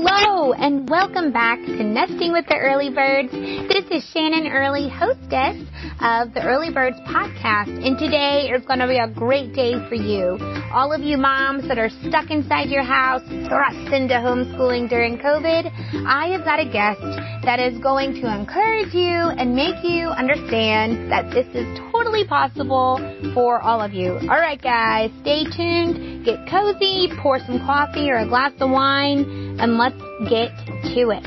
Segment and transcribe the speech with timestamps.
[0.00, 3.32] Hello and welcome back to Nesting with the Early Birds.
[3.32, 5.58] This is Shannon Early, hostess
[5.98, 9.96] of the Early Birds podcast, and today is going to be a great day for
[9.96, 10.38] you.
[10.70, 15.66] All of you moms that are stuck inside your house, thrust into homeschooling during COVID,
[16.06, 17.02] I have got a guest
[17.42, 23.02] that is going to encourage you and make you understand that this is totally possible
[23.34, 24.12] for all of you.
[24.30, 29.47] All right, guys, stay tuned, get cozy, pour some coffee or a glass of wine,
[29.60, 29.96] and let's
[30.30, 30.50] get
[30.94, 31.24] to it.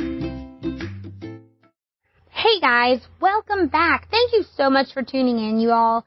[2.29, 4.07] Hey guys, welcome back.
[4.09, 6.05] Thank you so much for tuning in, you all.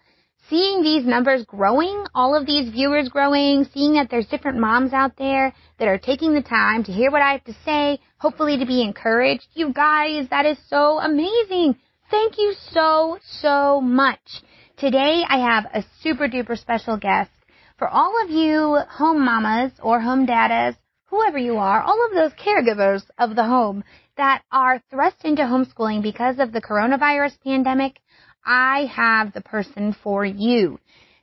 [0.49, 5.17] Seeing these numbers growing, all of these viewers growing, seeing that there's different moms out
[5.17, 8.67] there that are taking the time to hear what I have to say, hopefully to
[8.67, 9.47] be encouraged.
[9.55, 11.77] You guys, that is so amazing.
[12.11, 14.43] Thank you so, so much.
[14.77, 17.31] Today I have a super duper special guest.
[17.79, 20.77] For all of you home mamas or home dadas,
[21.15, 23.85] whoever you are, all of those caregivers of the home
[24.17, 28.01] that are thrust into homeschooling because of the coronavirus pandemic,
[28.45, 30.81] I have the person for you.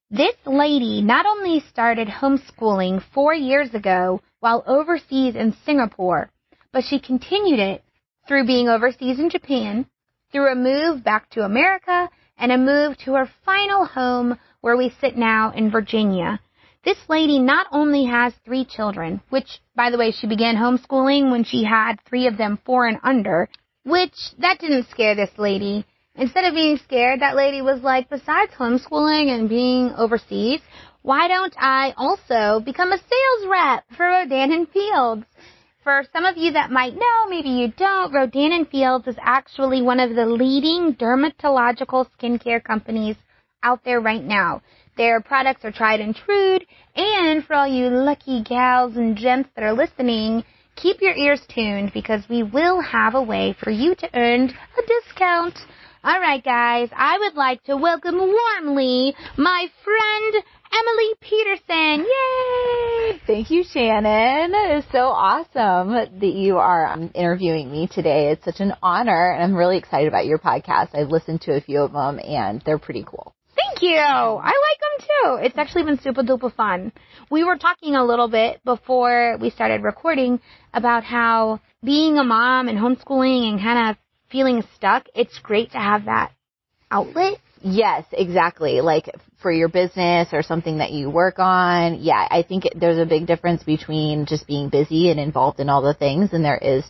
[0.09, 6.29] This lady not only started homeschooling four years ago while overseas in Singapore,
[6.71, 7.83] but she continued it
[8.27, 9.85] through being overseas in Japan,
[10.31, 14.93] through a move back to America, and a move to her final home where we
[15.01, 16.39] sit now in Virginia.
[16.83, 21.43] This lady not only has three children, which, by the way, she began homeschooling when
[21.43, 23.49] she had three of them four and under,
[23.83, 25.85] which that didn't scare this lady.
[26.15, 30.59] Instead of being scared, that lady was like, besides homeschooling and being overseas,
[31.03, 35.25] why don't I also become a sales rep for Rodan and Fields?
[35.83, 39.83] For some of you that might know, maybe you don't, Rodan and Fields is actually
[39.83, 43.17] one of the leading dermatological skincare companies
[43.63, 44.61] out there right now.
[44.97, 46.59] Their products are tried and true,
[46.95, 50.43] and for all you lucky gals and gents that are listening,
[50.75, 54.81] keep your ears tuned because we will have a way for you to earn a
[54.85, 55.57] discount.
[56.03, 60.43] All right, guys, I would like to welcome warmly my friend
[60.73, 62.05] Emily Petersen.
[62.05, 63.21] Yay!
[63.27, 64.53] Thank you, Shannon.
[64.53, 68.31] It is so awesome that you are um, interviewing me today.
[68.31, 70.95] It's such an honor, and I'm really excited about your podcast.
[70.95, 73.33] I've listened to a few of them, and they're pretty cool.
[73.65, 73.97] Thank you.
[73.97, 75.45] I like them too.
[75.45, 76.91] It's actually been super duper fun.
[77.29, 80.39] We were talking a little bit before we started recording
[80.73, 83.97] about how being a mom and homeschooling and kind of
[84.31, 86.31] feeling stuck, it's great to have that
[86.89, 87.39] outlet.
[87.61, 88.81] Yes, exactly.
[88.81, 89.09] Like
[89.41, 91.99] for your business or something that you work on.
[92.01, 95.69] Yeah, I think it, there's a big difference between just being busy and involved in
[95.69, 96.83] all the things and there is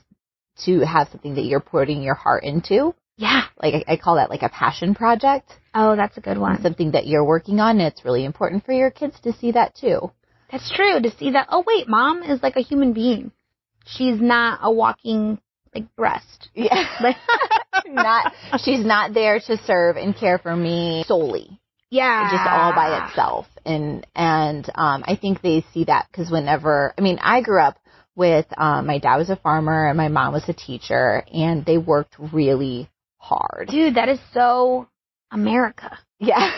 [0.65, 2.93] to have something that you're putting your heart into.
[3.21, 3.43] Yeah.
[3.61, 5.51] Like I, I call that like a passion project.
[5.75, 6.59] Oh, that's a good one.
[6.63, 9.75] Something that you're working on and it's really important for your kids to see that
[9.75, 10.11] too.
[10.51, 10.99] That's true.
[10.99, 13.31] To see that, oh wait, mom is like a human being.
[13.85, 15.39] She's not a walking
[15.73, 16.49] like breast.
[16.55, 17.13] Yeah.
[17.85, 18.33] not
[18.63, 21.59] she's not there to serve and care for me solely.
[21.91, 22.29] Yeah.
[22.31, 23.45] Just all by itself.
[23.65, 27.77] And and um I think they see that cuz whenever I mean, I grew up
[28.15, 31.77] with um my dad was a farmer and my mom was a teacher and they
[31.77, 32.89] worked really
[33.21, 33.69] hard.
[33.69, 34.87] Dude, that is so
[35.31, 35.97] America.
[36.19, 36.51] Yeah.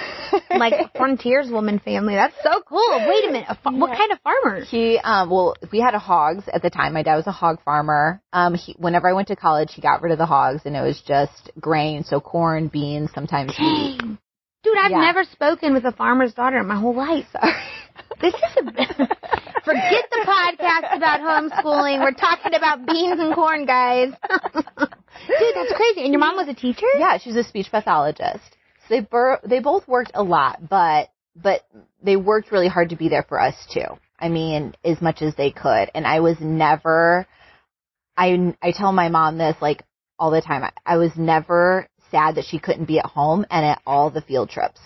[0.58, 2.16] like a frontierswoman family.
[2.16, 3.06] That's so cool.
[3.08, 3.46] Wait a minute.
[3.48, 4.70] A fa- what kind of farmers?
[4.70, 6.94] He, um, well, we had a hogs at the time.
[6.94, 8.22] My dad was a hog farmer.
[8.34, 10.82] Um, he, whenever I went to college, he got rid of the hogs and it
[10.82, 12.04] was just grain.
[12.04, 14.02] So corn, beans, sometimes wheat.
[14.64, 15.02] Dude, I've Yeah.
[15.02, 17.26] never spoken with a farmer's daughter in my whole life.
[17.32, 17.54] Sorry.
[18.22, 18.64] This is a
[19.66, 22.02] forget the podcast about homeschooling.
[22.02, 24.10] We're talking about beans and corn, guys.
[24.30, 26.04] Dude, that's crazy.
[26.04, 26.86] And your mom was a teacher?
[26.98, 28.58] Yeah, she was a speech pathologist.
[28.88, 31.62] So they bur- they both worked a lot, but but
[32.02, 33.86] they worked really hard to be there for us too.
[34.20, 35.90] I mean, as much as they could.
[35.94, 37.28] And I was never
[38.16, 39.84] I I tell my mom this like
[40.20, 40.64] all the time.
[40.64, 44.22] I, I was never sad that she couldn't be at home and at all the
[44.22, 44.80] field trips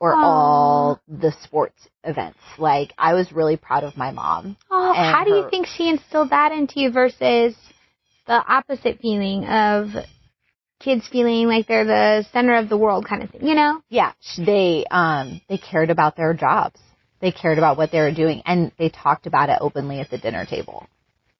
[0.00, 0.22] or Aw.
[0.22, 2.38] all the sports events.
[2.58, 4.56] Like I was really proud of my mom.
[4.70, 7.56] Oh, how do you think she instilled that into you versus
[8.26, 9.88] the opposite feeling of
[10.78, 13.80] kids feeling like they're the center of the world kind of thing, you know?
[13.88, 16.78] Yeah, they um they cared about their jobs.
[17.20, 20.18] They cared about what they were doing and they talked about it openly at the
[20.18, 20.86] dinner table.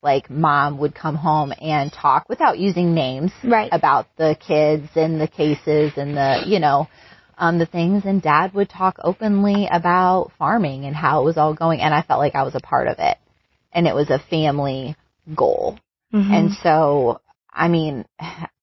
[0.02, 3.68] Like mom would come home and talk without using names Right.
[3.72, 6.88] about the kids and the cases and the, you know,
[7.36, 11.54] um the things and dad would talk openly about farming and how it was all
[11.54, 13.16] going and I felt like I was a part of it.
[13.72, 14.96] And it was a family
[15.34, 15.78] goal.
[16.14, 16.32] Mm-hmm.
[16.32, 17.20] And so
[17.52, 18.04] I mean,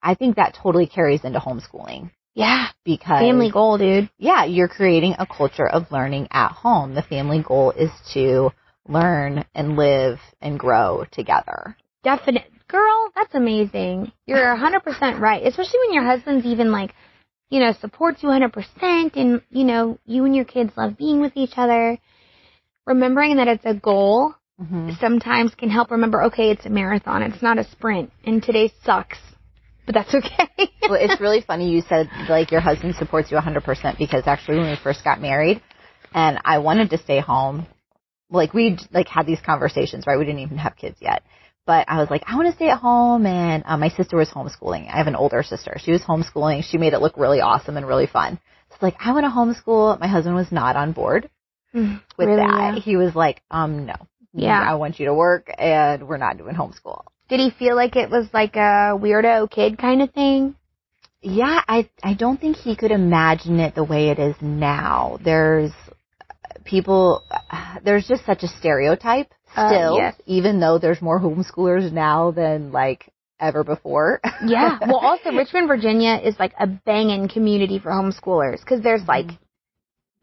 [0.02, 4.10] I think that totally carries into homeschooling yeah, because family goal, dude.
[4.18, 6.94] yeah, you're creating a culture of learning at home.
[6.94, 8.52] The family goal is to
[8.88, 11.76] learn and live and grow together.
[12.04, 12.52] Definite.
[12.68, 14.12] Girl, that's amazing.
[14.26, 15.46] You're a 100% right.
[15.46, 16.94] Especially when your husband's even like,
[17.50, 21.34] you know, supports you 100% and, you know, you and your kids love being with
[21.36, 21.98] each other.
[22.86, 24.92] Remembering that it's a goal Mm-hmm.
[25.02, 27.24] sometimes can help remember, okay, it's a marathon.
[27.24, 28.12] It's not a sprint.
[28.24, 29.18] And today sucks.
[29.86, 30.72] But that's okay.
[30.84, 34.70] well, it's really funny you said like your husband supports you 100% because actually when
[34.70, 35.62] we first got married
[36.14, 37.68] and I wanted to stay home,
[38.30, 40.18] like we like had these conversations, right?
[40.18, 41.24] We didn't even have kids yet.
[41.66, 44.30] But I was like, I want to stay at home and uh, my sister was
[44.30, 44.88] homeschooling.
[44.88, 45.78] I have an older sister.
[45.80, 46.64] She was homeschooling.
[46.64, 48.40] She made it look really awesome and really fun.
[48.70, 50.00] So like, I want to homeschool.
[50.00, 51.30] My husband was not on board
[51.74, 51.90] with
[52.20, 52.74] Really, that.
[52.76, 52.80] yeah.
[52.80, 53.96] He was like, um, no.
[54.34, 54.62] Yeah.
[54.62, 57.04] I want you to work and we're not doing homeschool.
[57.30, 60.56] Did he feel like it was like a weirdo kid kind of thing?
[61.22, 65.18] Yeah, I I don't think he could imagine it the way it is now.
[65.24, 65.72] There's
[66.66, 67.24] people
[67.84, 70.16] there's just such a stereotype Uh, still yes.
[70.26, 74.20] even though there's more homeschoolers now than like ever before.
[74.46, 74.78] Yeah.
[74.82, 79.28] Well, also Richmond, Virginia is like a banging community for homeschoolers because there's like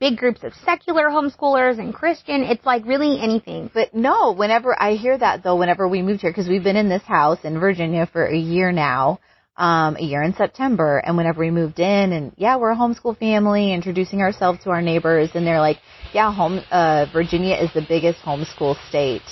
[0.00, 2.42] big groups of secular homeschoolers and Christian.
[2.42, 3.70] It's like really anything.
[3.72, 6.88] But no, whenever I hear that though, whenever we moved here, because we've been in
[6.88, 9.20] this house in Virginia for a year now,
[9.56, 13.18] um, a year in September, and whenever we moved in, and yeah, we're a homeschool
[13.18, 15.78] family, introducing ourselves to our neighbors, and they're like,
[16.12, 19.22] yeah, home, uh, Virginia is the biggest homeschool state.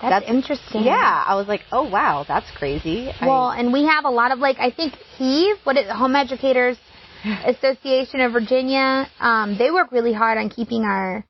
[0.00, 0.84] That's, That's- interesting.
[0.84, 3.10] Yeah, I was like, oh wow, that's crazy.
[3.20, 6.14] I- Well, and we have a lot of like I think HEAV, what is Home
[6.16, 6.76] Educators
[7.44, 11.24] Association of Virginia, um, they work really hard on keeping our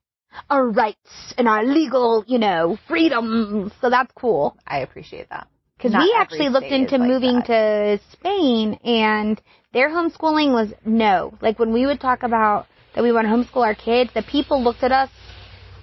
[0.50, 3.72] our rights and our legal, you know, freedom.
[3.80, 4.56] So that's cool.
[4.66, 5.48] I appreciate that.
[5.76, 7.98] Because we actually looked into like moving that.
[8.00, 9.40] to Spain and
[9.72, 11.34] their homeschooling was no.
[11.40, 14.62] Like when we would talk about that we want to homeschool our kids, the people
[14.62, 15.10] looked at us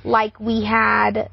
[0.04, 1.30] like we had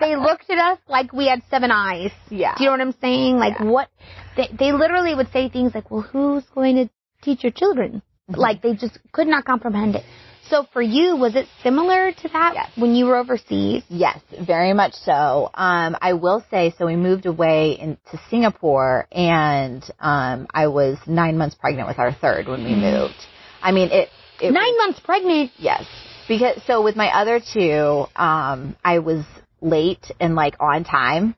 [0.00, 2.10] they looked at us like we had seven eyes.
[2.28, 2.54] Yeah.
[2.56, 3.36] Do you know what I'm saying?
[3.36, 3.66] Like Yeah.
[3.66, 3.88] what
[4.36, 6.90] they they literally would say things like, "Well, who's going to
[7.22, 8.40] teach your children?" Mm-hmm.
[8.40, 10.04] Like they just could not comprehend it.
[10.52, 12.70] So for you, was it similar to that Yes.
[12.76, 13.84] when you were overseas?
[13.88, 15.48] Yes, very much so.
[15.54, 21.38] Um, I will say, so we moved away into Singapore, and um, I was nine
[21.38, 23.14] months pregnant with our third when we moved.
[23.62, 24.10] I mean, it.
[24.42, 25.52] it Nine months pregnant.
[25.56, 25.86] Yes,
[26.28, 29.24] because so with my other two, um, I was
[29.62, 31.34] late and like on time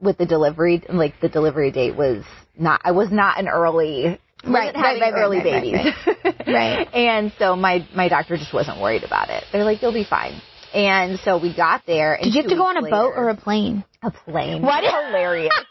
[0.00, 0.82] with the delivery.
[0.88, 2.24] Like the delivery date was
[2.58, 2.80] not.
[2.82, 4.18] I was not an early.
[4.52, 5.92] Right, right, having right, right, early babies.
[6.46, 6.88] Right.
[6.94, 9.44] And so my my doctor just wasn't worried about it.
[9.52, 10.40] They're like, you'll be fine.
[10.72, 12.14] And so we got there.
[12.14, 13.84] And Did you have to go on a boat or a plane?
[14.02, 14.62] a plane?
[14.62, 14.82] What?
[15.10, 15.52] Hilarious.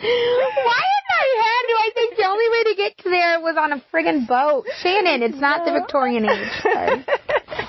[0.00, 3.56] Why in my head do I think the only way to get to there was
[3.58, 4.66] on a friggin' boat?
[4.80, 6.48] Shannon, it's not the Victorian age.
[6.62, 7.04] Sorry.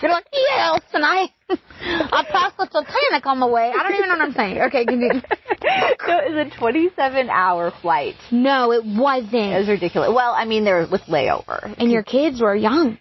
[0.01, 3.71] You're like, yes, and I, I passed the Titanic on the way.
[3.75, 4.61] I don't even know what I'm saying.
[4.67, 5.21] Okay, continue.
[6.05, 8.15] so it was a 27 hour flight.
[8.31, 9.33] No, it wasn't.
[9.33, 10.11] It was ridiculous.
[10.13, 11.75] Well, I mean, there was with layover.
[11.77, 12.97] and your kids were young.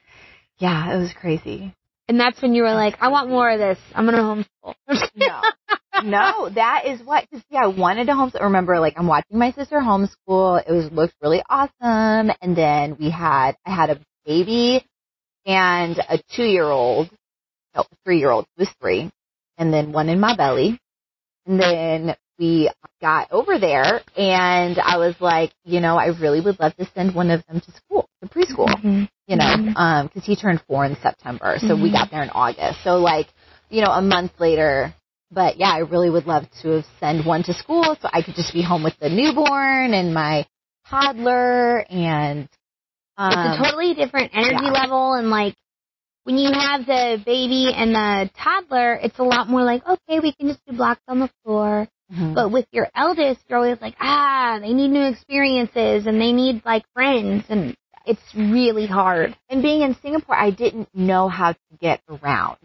[0.58, 1.74] Yeah, it was crazy.
[2.08, 3.78] And that's when you were like, I want more of this.
[3.94, 4.74] I'm gonna homeschool.
[5.14, 5.42] No.
[6.04, 7.28] no, that is what.
[7.30, 8.42] Cause yeah, I wanted to homeschool.
[8.42, 10.62] Remember, like I'm watching my sister homeschool.
[10.66, 12.34] It was looked really awesome.
[12.40, 14.84] And then we had I had a baby
[15.44, 17.10] and a two year old,
[17.76, 18.46] no, three year old.
[18.56, 19.10] It was three,
[19.58, 20.80] and then one in my belly.
[21.46, 26.58] And then we got over there, and I was like, you know, I really would
[26.60, 29.08] love to send one of them to school, to preschool Mhm.
[29.28, 29.76] you know, Mhm.
[29.76, 31.92] um, because he turned four in September, so we Mhm.
[31.92, 32.82] got there in August.
[32.82, 33.28] So like,
[33.68, 34.94] you know, a month later.
[35.30, 38.34] But yeah, I really would love to have send one to school so I could
[38.34, 40.46] just be home with the newborn and my
[40.88, 42.48] toddler and
[43.18, 44.70] um, it's a totally different energy yeah.
[44.70, 45.54] level and like
[46.24, 50.32] when you have the baby and the toddler, it's a lot more like, okay, we
[50.32, 51.86] can just do blocks on the floor.
[52.12, 52.34] Mhm.
[52.34, 56.62] But with your eldest, you're always like, ah, they need new experiences and they need
[56.64, 59.36] like friends and it's really hard.
[59.50, 62.56] and being in Singapore, I didn't know how to get around.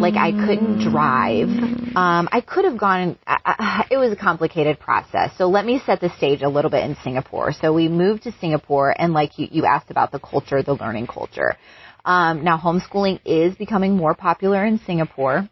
[0.00, 1.48] Like I couldn't drive.
[1.96, 3.16] Um, I could have gone.
[3.26, 5.30] I, I, it was a complicated process.
[5.38, 7.52] So let me set the stage a little bit in Singapore.
[7.52, 11.06] So we moved to Singapore, and like you, you asked about the culture, the learning
[11.06, 11.56] culture.
[12.04, 15.48] Um, now homeschooling is becoming more popular in Singapore.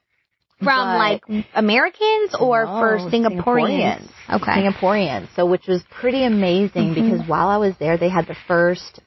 [0.62, 4.08] From but- like Americans or No, for Singaporeans?
[4.30, 4.52] Okay.
[4.52, 5.28] Singaporeans.
[5.36, 6.94] So which was pretty amazing Mhm.
[6.94, 9.00] because while I was there, they had the first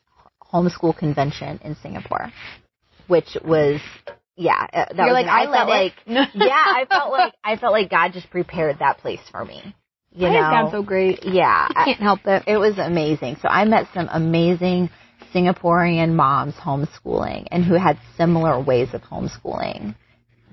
[0.54, 2.32] homeschool convention in Singapore,
[3.08, 3.82] which was
[4.38, 4.66] yeah.
[4.74, 5.94] uh, That You're was like, an- I felt like
[6.36, 9.76] yeah, I felt like I felt like God just prepared that place for me.
[10.14, 11.24] You That know, sounds so great.
[11.26, 12.44] yeah, I can't help it.
[12.48, 13.38] it was amazing.
[13.42, 14.90] So I met some amazing
[15.34, 19.96] Singaporean moms homeschooling and who had similar ways of homeschooling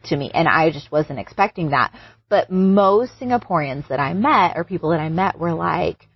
[0.09, 0.31] to me.
[0.33, 1.93] And I just wasn't expecting that.
[2.29, 6.09] But most Singaporeans that I met or people that I met were like,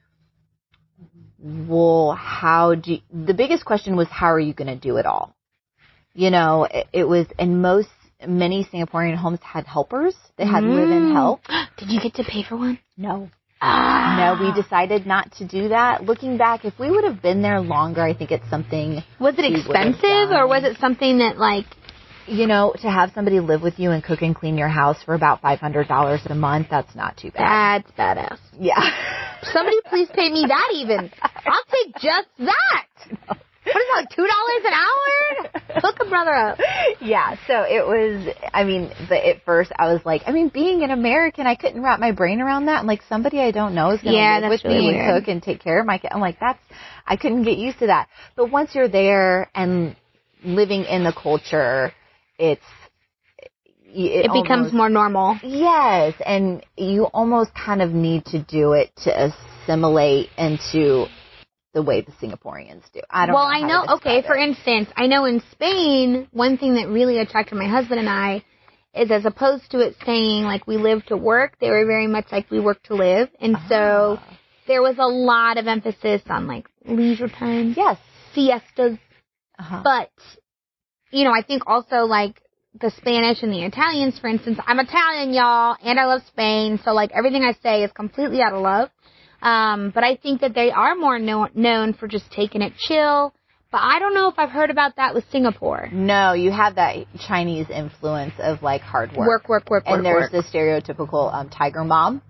[1.42, 5.06] well, how do you, the biggest question was, how are you going to do it
[5.06, 5.34] all?
[6.14, 7.88] You know, it, it was, and most,
[8.26, 10.14] many Singaporean homes had helpers.
[10.36, 10.74] They had Mm.
[10.74, 11.40] live-in help.
[11.78, 12.78] Did you get to pay for one?
[12.96, 13.30] No.
[13.60, 14.36] Ah.
[14.38, 16.04] No, we decided not to do that.
[16.04, 19.42] Looking back, if we would have been there longer, I think it's something, Was it
[19.42, 21.66] we would have expensive or was it something that like
[22.26, 25.14] you know, to have somebody live with you and cook and clean your house for
[25.14, 27.84] about $500 a month, that's not too bad.
[27.96, 28.38] that's badass?
[28.58, 29.38] Yeah.
[29.52, 31.10] Somebody please pay me that even.
[31.20, 32.86] I'll take just that.
[33.64, 35.80] What is that, like two dollars an hour?
[35.80, 36.58] Hook a brother up.
[37.00, 40.82] yeah, so it was, I mean, but at first I was like, I mean, being
[40.82, 42.80] an American, I couldn't wrap my brain around that.
[42.80, 44.96] I'm like, somebody I don't know is going to Yeah, live with me really and
[45.06, 45.22] weird.
[45.22, 46.10] cook and take care of my kid.
[46.12, 46.58] I'm like, that's,
[47.06, 48.08] I couldn't get used to that.
[48.36, 49.94] But once you're there and
[50.44, 51.92] living in the culture,
[52.50, 52.62] it's,
[53.84, 55.38] it, It becomes almost- more normal.
[55.42, 59.10] Yes, and you almost kind of need to do it to
[59.66, 61.06] assimilate into
[61.74, 63.00] the way the Singaporeans do.
[63.10, 63.94] I don't know well, know I know.
[63.96, 68.00] Okay, describe for instance, I know in Spain, one thing that really attracted my husband
[68.00, 68.42] and I
[68.94, 72.26] is as opposed to it saying like we live to work, they were very much
[72.32, 74.38] like we work to live, and so Ah.
[74.66, 77.96] there was a lot of emphasis on like leisure time, yes.
[78.34, 78.98] siestas,
[79.58, 79.80] Uh-huh.
[79.84, 80.10] but
[81.12, 82.42] you know, I think also like
[82.80, 86.92] the Spanish and the Italians, for instance, I'm Italian, y'all, and I love Spain, so
[86.92, 88.88] like everything I say is completely out of love.
[89.42, 93.34] Um, but I think that they are more know- known for just taking it chill.
[93.70, 95.88] But I don't know if I've heard about that with Singapore.
[95.92, 99.26] no, you have that Chinese influence of like hard work.
[99.26, 100.44] Work, work, work, and work, there's work.
[100.44, 102.20] the stereotypical um, tiger mom.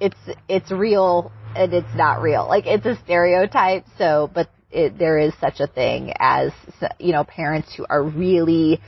[0.00, 0.18] It's
[0.48, 2.46] it's real and it's not real.
[2.48, 3.84] Like it's a stereotype.
[3.98, 6.52] So, but it, there is such a thing as
[6.98, 8.80] you know parents who are really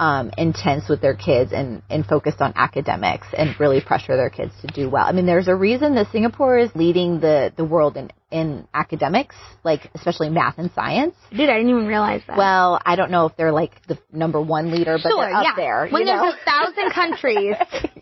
[0.00, 4.52] um, intense with their kids and and focused on academics and really pressure their kids
[4.62, 5.04] to do well.
[5.04, 9.36] I mean, there's a reason that Singapore is leading the the world in in academics,
[9.62, 11.14] like especially math and science.
[11.30, 12.38] Dude, I didn't even realize that.
[12.38, 15.44] Well, I don't know if they're like the number one leader, but sure, they're up
[15.44, 15.56] yeah.
[15.56, 15.88] there.
[15.90, 16.32] when there's know?
[16.32, 17.56] a thousand countries,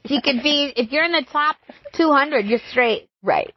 [0.04, 1.56] you could be, if you're in the top
[1.94, 3.08] 200, you're straight.
[3.22, 3.52] Right.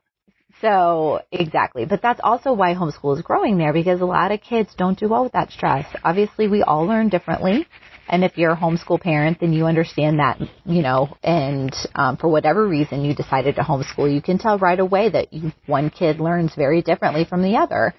[0.61, 4.73] So exactly, but that's also why homeschool is growing there because a lot of kids
[4.77, 5.87] don't do well with that stress.
[6.03, 7.65] Obviously, we all learn differently,
[8.07, 11.17] and if you're a homeschool parent, then you understand that, you know.
[11.23, 15.33] And um, for whatever reason you decided to homeschool, you can tell right away that
[15.33, 17.95] you, one kid learns very differently from the other,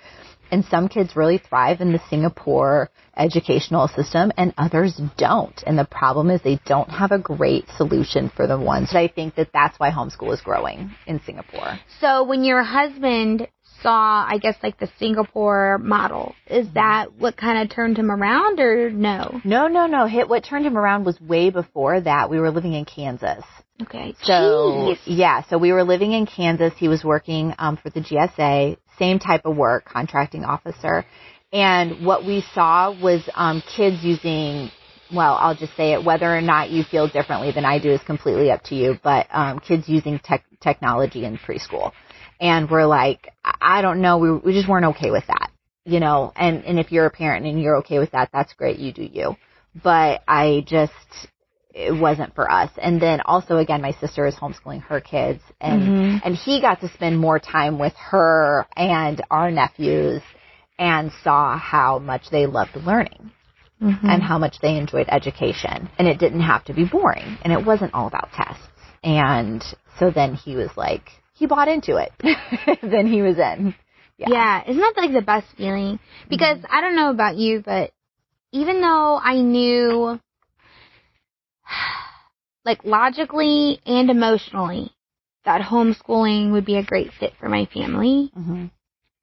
[0.53, 5.61] and some kids really thrive in the Singapore educational system and others don't.
[5.67, 8.91] And the problem is they don't have a great solution for the ones.
[8.93, 11.79] But I think that that's why homeschool is growing in Singapore.
[12.01, 13.49] So when your husband
[13.83, 18.61] saw, I guess, like the Singapore model, is that what kind of turned him around
[18.61, 19.41] or no?
[19.45, 20.07] No, no, no.
[20.07, 22.31] Hit what turned him around was way before that.
[22.31, 23.45] We were living in Kansas.
[23.81, 24.15] Okay.
[24.23, 24.99] So Jeez.
[25.07, 26.73] yeah, so we were living in Kansas.
[26.77, 31.05] He was working um, for the GSA, same type of work, contracting officer.
[31.53, 34.71] And what we saw was um, kids using.
[35.15, 36.05] Well, I'll just say it.
[36.05, 38.99] Whether or not you feel differently than I do is completely up to you.
[39.03, 41.93] But um, kids using tech technology in preschool,
[42.41, 44.19] and we're like, I don't know.
[44.19, 45.51] We we just weren't okay with that,
[45.85, 46.33] you know.
[46.35, 48.79] And and if you're a parent and you're okay with that, that's great.
[48.79, 49.37] You do you.
[49.83, 50.93] But I just
[51.75, 52.71] it wasn't for us.
[52.77, 56.21] And then also again, my sister is homeschooling her kids and, Mhm.
[56.25, 60.23] and he got to spend more time with her and our nephews
[60.79, 63.31] and saw how much they loved learning
[63.81, 64.05] Mhm.
[64.05, 65.89] and how much they enjoyed education.
[65.99, 68.69] And it didn't have to be boring and it wasn't all about tests.
[69.03, 69.63] And
[69.99, 72.13] so then he was like, he bought into it.
[72.83, 73.75] then he was in.
[74.19, 74.29] Yeah.
[74.29, 74.63] Yeah.
[74.67, 75.99] isn't that like the best feeling?
[76.29, 77.93] Because I don't know about you, but
[78.53, 80.21] even though I knew,
[82.65, 84.91] like logically and emotionally,
[85.45, 88.67] that homeschooling would be a great fit for my family, hmm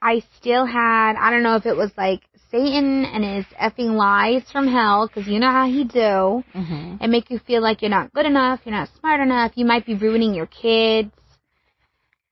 [0.02, 4.50] I still had, I don't know if it was like Satan and his effing lies
[4.50, 7.92] from hell, because you know how he do, hmm and make you feel like you're
[7.92, 11.12] not good enough, you're not smart enough, you might be ruining your kids.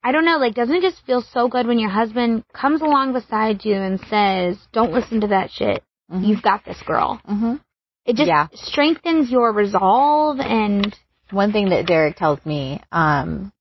[0.02, 3.12] I don't know, like, doesn't it just feel so good when your husband comes along
[3.12, 5.82] beside you and says, don't listen to that shit.
[6.10, 6.26] Mhm.
[6.26, 7.20] You've got this girl.
[7.26, 7.56] hmm
[8.08, 8.48] It just Yeah.
[8.54, 10.96] strengthens your resolve and,
[11.30, 13.52] one thing that Derek tells me, um,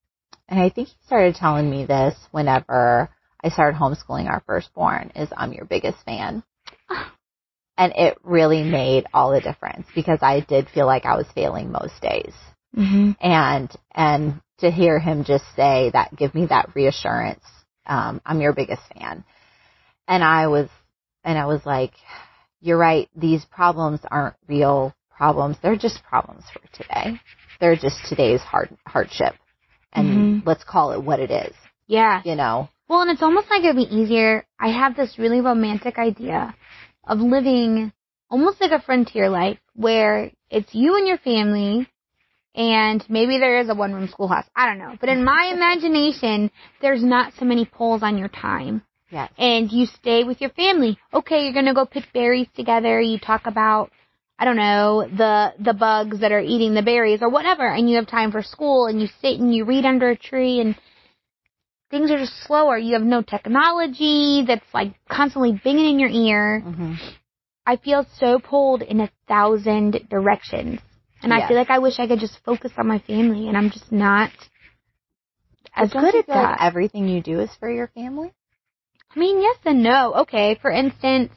[0.47, 3.09] and I think he started telling me this whenever
[3.43, 6.43] I started homeschooling our firstborn, is I'm your biggest fan.
[7.79, 11.71] And it really made all the difference because I did feel like I was failing
[11.71, 12.33] most days.
[12.75, 17.43] And, and to hear him just say that, give me that reassurance,
[17.85, 19.23] um, I'm your biggest fan.
[20.07, 20.69] And I was,
[21.23, 21.91] and I was like,
[22.61, 25.57] you're right, these problems aren't real problems.
[25.61, 27.19] They're just problems for today
[27.59, 29.35] They're just today's hard hardship.
[29.93, 30.47] And Mm-hmm.
[30.47, 31.55] let's call it what it is,
[31.87, 32.21] Yeah.
[32.23, 32.69] you know.
[32.87, 34.45] Well, and it's almost like it'd be easier.
[34.59, 36.55] I have this really romantic idea
[37.05, 37.91] of living
[38.29, 41.87] almost like a frontier life where it's you and your family
[42.55, 44.45] and maybe there is a one room schoolhouse.
[44.55, 44.97] I don't know.
[44.99, 48.81] But in my imagination, there's not so many pulls on your time.
[49.09, 49.31] Yes.
[49.37, 50.97] And you stay with your family.
[51.13, 52.99] Okay, you're gonna go pick berries together.
[52.99, 53.91] You talk about,
[54.37, 57.65] I don't know, the, the bugs that are eating the berries or whatever.
[57.65, 60.59] And you have time for school and you sit and you read under a tree
[60.59, 60.75] and
[61.89, 62.77] things are just slower.
[62.77, 66.61] You have no technology that's like constantly binging in your ear.
[66.61, 66.93] hmm
[67.65, 70.79] I feel so pulled in a thousand directions.
[71.21, 73.71] And I feel like I wish I could just focus on my family and I'm
[73.71, 74.31] just not
[75.75, 76.61] as good at feel like that.
[76.61, 78.31] everything you do is for your family?
[79.17, 80.13] I mean, yes and no.
[80.21, 81.31] Okay, for instance,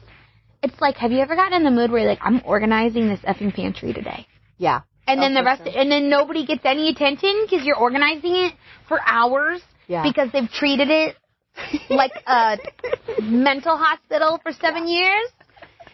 [0.61, 3.19] it's like, have you ever gotten in the mood where you're like, I'm organizing this
[3.21, 4.27] effing pantry today?
[4.59, 4.81] Yeah.
[5.07, 5.73] And Oh, then the rest, sure.
[5.75, 8.53] and then nobody gets any attention because you're organizing it
[8.87, 10.03] for hours Yeah.
[10.03, 11.15] because they've treated it
[11.89, 12.59] like a
[13.23, 15.25] mental hospital for seven years.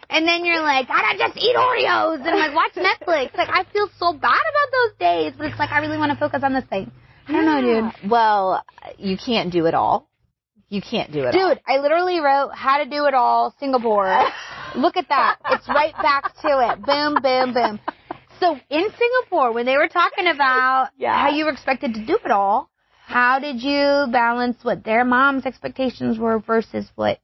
[0.09, 3.33] And then you're like, I just eat Oreos and like watch Netflix.
[3.37, 6.17] Like I feel so bad about those days, but it's like I really want to
[6.17, 6.91] focus on this thing.
[7.29, 8.11] I don't know, dude.
[8.11, 8.61] Well,
[8.97, 10.09] you can't do it all.
[10.69, 11.49] You can't do it all.
[11.49, 14.21] Dude, I literally wrote how to do it all Singapore.
[14.75, 15.37] Look at that.
[15.47, 16.85] It's right back to it.
[16.85, 17.79] Boom, boom, boom.
[18.39, 21.17] So in Singapore, when they were talking about Yeah.
[21.17, 22.69] how you were expected to do it all,
[23.05, 27.19] how did you balance what their mom's expectations were versus what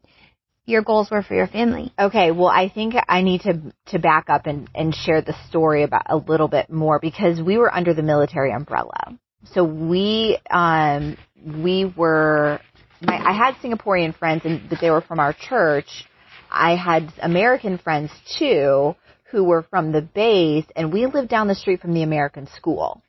[0.66, 1.92] your goals were for your family?
[2.00, 5.84] Okay, well, I think I need to to back up and and share the story
[5.84, 9.20] about a little bit more because we were under the military umbrella.
[9.52, 12.62] So we um we were
[13.06, 16.06] my, I had Singaporean friends and but they were from our church.
[16.50, 18.96] I had American friends too
[19.32, 23.02] who were from the base and we lived down the street from the American school.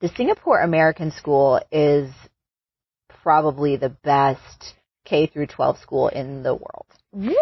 [0.00, 2.12] The Singapore American school is
[3.22, 6.86] probably the best K through 12 school in the world.
[7.12, 7.36] What?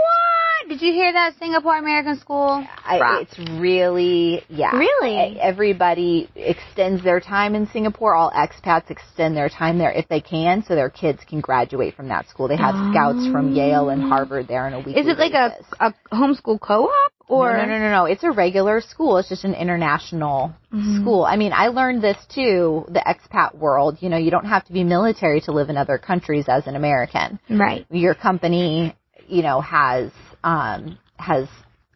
[0.71, 2.65] Did you hear that Singapore American School?
[2.85, 4.71] I, it's really, yeah.
[4.71, 5.37] Really?
[5.41, 8.15] Everybody extends their time in Singapore.
[8.15, 12.07] All expats extend their time there if they can, so their kids can graduate from
[12.11, 12.47] that school.
[12.47, 14.97] They have scouts from Yale and Harvard there in a week.
[14.97, 15.75] Is it like a, basis.
[15.81, 17.57] a homeschool co-op or?
[17.57, 18.05] no, no, no, no, no.
[18.05, 19.17] It's a regular school.
[19.17, 21.01] It's just an international Mm-hmm.
[21.03, 21.25] school.
[21.25, 23.99] I mean, I learned this too, the expat world.
[24.01, 26.77] You know, you don't have to be military to live in other countries as an
[26.77, 27.85] American Right.
[27.91, 28.95] your company,
[29.27, 30.13] you know, has
[30.45, 31.49] um, has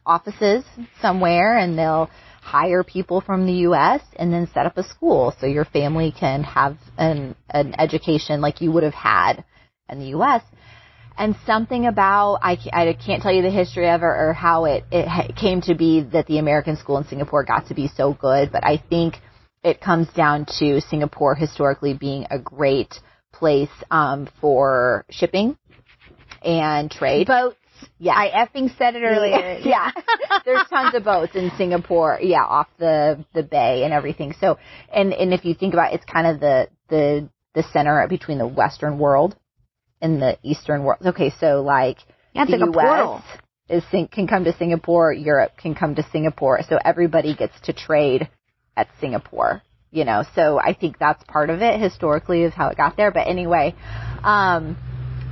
[0.07, 0.64] offices
[1.00, 2.11] somewhere, and they'll
[2.42, 4.02] hire people from the U.S.
[4.16, 8.61] and then set up a school so your family can have an an education like
[8.61, 9.44] you would have had
[9.88, 10.42] in the U.S.
[11.16, 14.85] And something about I, I can't tell you the history of it or how it
[14.90, 18.52] it came to be that the American school in Singapore got to be so good,
[18.52, 19.14] but I think
[19.62, 22.94] it comes down to Singapore historically being a great
[23.33, 25.57] place um, for shipping
[26.42, 27.26] and trade.
[27.26, 27.57] Boats.
[27.98, 28.14] Yeah.
[28.14, 29.58] I effing said it earlier.
[29.64, 29.90] yeah.
[30.44, 34.34] There's tons of boats in Singapore, yeah, off the the bay and everything.
[34.40, 34.58] So
[34.92, 38.38] and and if you think about it, it's kind of the the the center between
[38.38, 39.37] the western world
[40.00, 41.00] and the eastern world.
[41.06, 41.98] Okay, so like
[42.32, 43.22] Yeah, the like.
[43.22, 43.22] US
[43.68, 46.60] is can come to Singapore, Europe can come to Singapore.
[46.68, 48.28] So everybody gets to trade
[48.76, 50.24] at Singapore, you know.
[50.34, 53.10] So I think that's part of it historically is how it got there.
[53.10, 53.74] But anyway,
[54.22, 54.76] um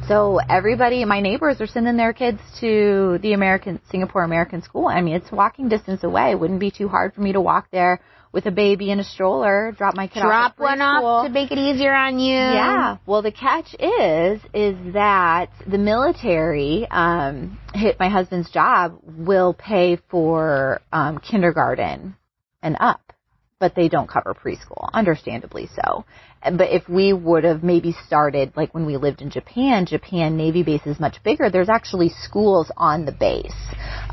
[0.08, 4.86] so everybody, my neighbors are sending their kids to the American Singapore American school.
[4.86, 6.32] I mean, it's walking distance away.
[6.32, 8.00] It wouldn't be too hard for me to walk there
[8.32, 11.02] with a baby in a stroller, drop my kid Drop off at one preschool.
[11.04, 12.34] off to make it easier on you.
[12.34, 12.96] Yeah.
[13.04, 19.98] Well, the catch is, is that the military, um, hit my husband's job will pay
[20.10, 22.16] for, um, kindergarten
[22.62, 23.12] and up,
[23.58, 26.06] but they don't cover preschool, understandably so.
[26.44, 30.62] But if we would have maybe started, like when we lived in Japan, Japan Navy
[30.62, 31.50] base is much bigger.
[31.50, 33.54] There's actually schools on the base.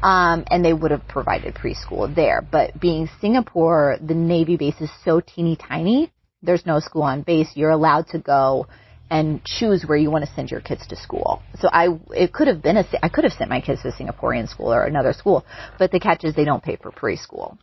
[0.02, 2.42] Um, and they would have provided preschool there.
[2.42, 6.12] But being Singapore, the Navy base is so teeny tiny
[6.42, 8.68] there's no school on base, you're allowed to go
[9.12, 11.42] and choose where you want to send your kids to school.
[11.60, 13.92] So I, it could have been a, I could have sent my kids to a
[13.92, 15.46] Singaporean school or another school,
[15.78, 17.58] but the catch is they don't pay for preschool.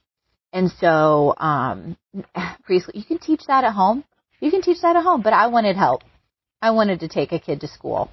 [0.53, 1.97] And so, um,
[2.69, 4.05] preschool, you can teach that at home.
[4.41, 6.03] You can teach that at home, but I wanted help.
[6.61, 8.11] I wanted to take a kid to school.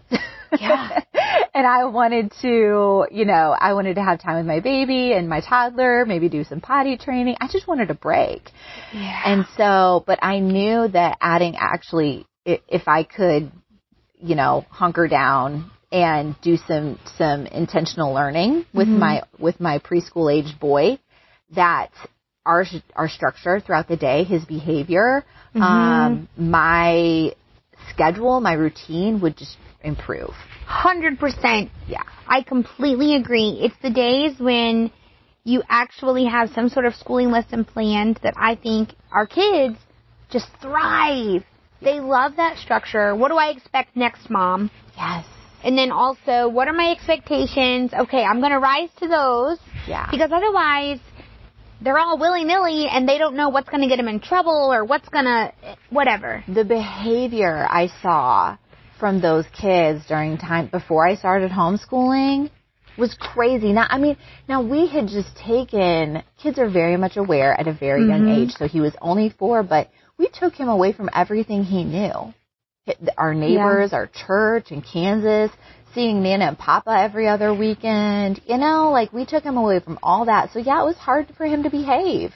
[0.60, 1.02] Yeah.
[1.54, 5.28] and I wanted to, you know, I wanted to have time with my baby and
[5.30, 7.36] my toddler, maybe do some potty training.
[7.40, 8.50] I just wanted a break.
[8.94, 9.22] Yeah.
[9.26, 13.52] And so, but I knew that adding actually, if I could,
[14.20, 19.00] you know, hunker down and do some, some intentional learning with Mhm.
[19.00, 21.00] my, with my preschool age boy,
[21.56, 21.90] that
[22.46, 25.24] our our structure throughout the day, his behavior,
[25.56, 27.34] um, my
[27.90, 30.32] schedule, my routine would just improve.
[30.66, 31.72] Hundred percent.
[31.88, 32.04] Yeah.
[32.28, 33.60] I completely agree.
[33.62, 34.92] It's the days when
[35.44, 39.78] you actually have some sort of schooling lesson planned that I think our kids
[40.30, 41.44] just thrive.
[41.82, 43.14] They love that structure.
[43.14, 44.72] What do I expect next, mom?
[44.96, 45.26] Yes.
[45.64, 47.94] And then also, what are my expectations?
[47.94, 49.60] Okay, I'm gonna rise to those.
[49.88, 50.08] Yeah.
[50.12, 51.00] Because otherwise,
[51.84, 54.86] they're all willy nilly and they don't know what's gonna get them in trouble or
[54.86, 55.54] what's gonna,
[55.90, 56.44] whatever.
[56.48, 58.58] the behavior I saw
[59.00, 62.50] from those kids during time before I started homeschooling
[62.98, 63.74] was crazy.
[63.74, 64.18] Now, I mean,
[64.48, 68.44] now we had just taken, kids are very much aware at a very young mm-hmm.
[68.44, 72.34] age, so he was only four, but we took him away from everything he knew.
[73.18, 75.52] Our neighbors, our church in Kansas,
[75.94, 80.00] seeing Nana and Papa every other weekend, you know, like we took him away from
[80.04, 80.52] all that.
[80.52, 82.34] So yeah, it was hard for him to behave.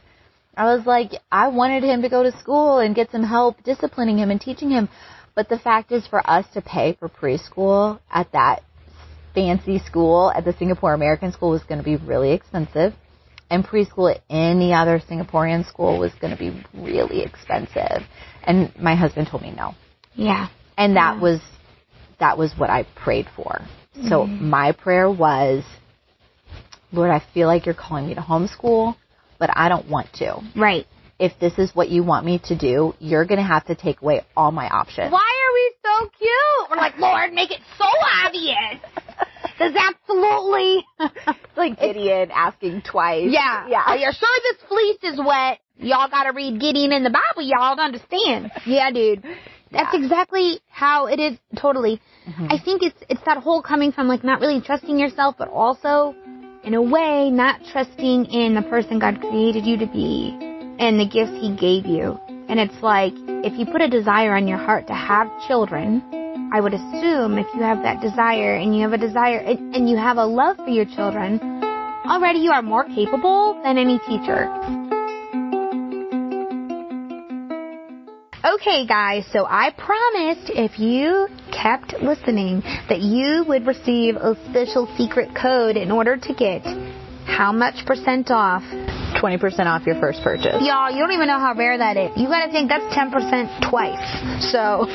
[0.56, 4.18] I was like, I wanted him to go to school and get some help disciplining
[4.18, 4.90] him and teaching him.
[5.36, 8.64] But the fact is for us to pay for preschool at that
[9.36, 12.94] fancy school at the Singapore American school was going to be really expensive.
[13.50, 18.04] And preschool at any other Singaporean school was going to be really expensive.
[18.44, 19.76] And my husband told me no.
[20.18, 20.50] Yeah.
[20.78, 21.40] And that was,
[22.20, 23.62] that was what I prayed for.
[24.10, 25.64] So my prayer was,
[26.92, 28.96] Lord, I feel like you're calling me to homeschool,
[29.40, 30.40] but I don't want to.
[30.56, 30.86] Right.
[31.20, 34.02] If this is what you want me to do, you're going to have to take
[34.04, 35.12] away all my options.
[35.12, 36.70] Why are we so cute?
[36.70, 37.86] We're like, Lord, make it so
[38.26, 38.80] obvious.
[39.60, 40.86] There's absolutely.
[41.00, 43.30] It's like Gideon asking twice.
[43.32, 43.68] yeah.
[43.68, 43.82] Yeah.
[43.88, 44.10] Are Yeah.
[44.10, 45.58] you sure this fleece is wet?
[45.80, 48.52] Y'all gotta read Gideon in the Bible, y'all to understand.
[48.68, 49.24] Yeah, dude.
[49.72, 50.02] That's Yeah.
[50.02, 52.02] exactly how it is totally.
[52.28, 52.48] Mm-hmm.
[52.50, 56.16] I think it's it's that whole coming from like not really trusting yourself, but also
[56.64, 60.36] in a way not trusting in the person God created you to be
[60.80, 62.20] and the gifts he gave you.
[62.50, 66.02] And it's like if you put a desire on your heart to have children,
[66.54, 69.90] I would assume if you have that desire and you have a desire and, and
[69.90, 71.40] you have a love for your children,
[72.06, 74.48] already you are more capable than any teacher.
[78.46, 84.88] Okay, guys, so I promised if you kept listening that you would receive a special
[84.96, 86.62] secret code in order to get
[87.26, 88.64] how much percent off?
[89.22, 90.62] 20% off your first purchase.
[90.62, 92.12] Y'all, you don't even know how rare that is.
[92.16, 93.98] You gotta think that's 10% twice.
[94.54, 94.86] So.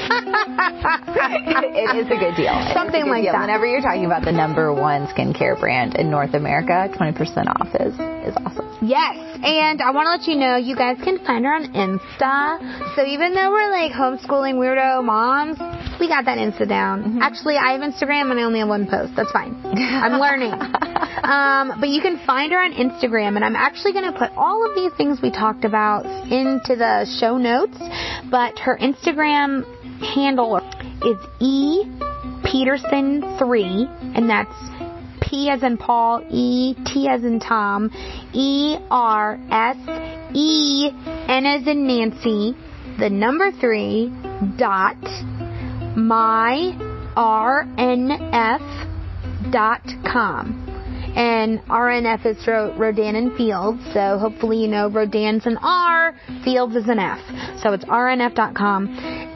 [1.75, 2.55] it is a good deal.
[2.55, 3.33] It is a Something good like deal.
[3.33, 3.41] that.
[3.43, 7.95] Whenever you're talking about the number one skincare brand in North America, 20% off is,
[8.25, 8.72] is awesome.
[8.83, 9.15] Yes,
[9.45, 12.59] and I want to let you know you guys can find her on Insta.
[12.97, 15.57] So even though we're like homeschooling weirdo moms,
[16.01, 17.23] we got that Insta down.
[17.23, 19.15] Actually, I have Instagram and I only have one post.
[19.15, 19.55] That's fine.
[19.65, 20.51] I'm learning.
[21.23, 24.69] um, but you can find her on Instagram, and I'm actually going to put all
[24.69, 27.79] of these things we talked about into the show notes.
[28.33, 29.63] But her Instagram
[30.03, 30.59] handle
[31.07, 31.85] is E
[32.43, 34.72] Petersen three, and that's
[35.33, 37.91] P as in Paul, E, T as in Tom,
[38.35, 39.79] E, R, S,
[40.35, 42.55] E, N as in Nancy,
[42.99, 44.13] the number three,
[44.59, 45.01] dot,
[45.97, 46.77] my,
[47.17, 48.61] RNF,
[49.51, 50.69] dot com.
[51.17, 56.15] And RNF is Rodan and Fields, so hopefully you know Rodan's an R,
[56.45, 57.21] Fields is an F.
[57.63, 58.89] So it's rnf.com.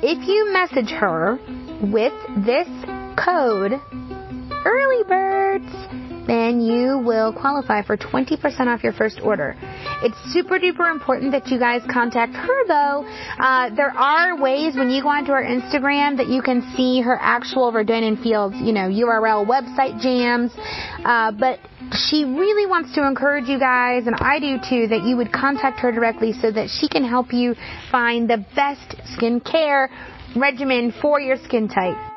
[0.02, 1.38] If you message her
[1.80, 2.12] with
[2.44, 2.68] this
[3.16, 3.80] code,
[4.66, 5.70] early birds,
[6.26, 9.54] then you will qualify for 20% off your first order.
[10.02, 13.06] It's super duper important that you guys contact her though.
[13.38, 17.16] Uh, there are ways when you go onto her Instagram that you can see her
[17.20, 20.50] actual Rodan and Fields, you know, URL website jams.
[21.04, 21.60] Uh, but
[22.08, 25.78] she really wants to encourage you guys, and I do too, that you would contact
[25.80, 27.54] her directly so that she can help you
[27.92, 29.88] find the best skincare
[30.34, 32.15] regimen for your skin type.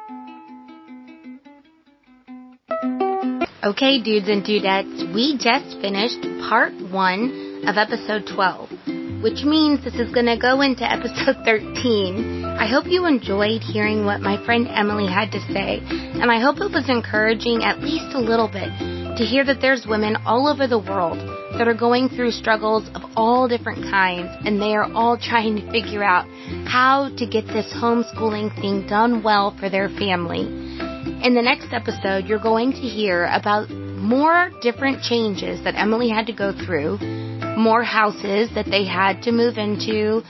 [3.61, 9.95] Okay, dudes and dudettes, we just finished part one of episode 12, which means this
[9.95, 12.45] is going to go into episode 13.
[12.45, 16.61] I hope you enjoyed hearing what my friend Emily had to say, and I hope
[16.61, 18.71] it was encouraging at least a little bit
[19.17, 21.19] to hear that there's women all over the world
[21.59, 25.69] that are going through struggles of all different kinds, and they are all trying to
[25.69, 26.23] figure out
[26.65, 30.58] how to get this homeschooling thing done well for their family.
[31.05, 36.25] In the next episode, you're going to hear about more different changes that Emily had
[36.27, 36.97] to go through,
[37.55, 40.21] more houses that they had to move into,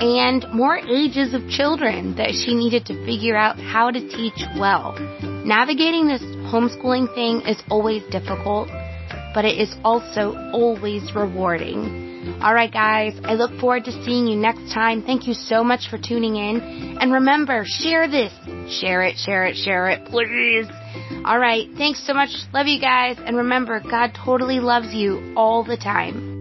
[0.00, 4.98] and more ages of children that she needed to figure out how to teach well.
[5.46, 8.68] Navigating this homeschooling thing is always difficult,
[9.32, 12.06] but it is also always rewarding.
[12.40, 13.14] All right, guys.
[13.22, 15.02] I look forward to seeing you next time.
[15.02, 16.98] Thank you so much for tuning in.
[17.00, 18.32] And remember, share this.
[18.68, 20.66] Share it, share it, share it, please.
[21.24, 21.68] All right.
[21.76, 22.30] Thanks so much.
[22.52, 23.16] Love you guys.
[23.18, 26.35] And remember, God totally loves you all the time.